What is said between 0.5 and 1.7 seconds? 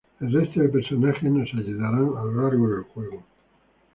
de personajes nos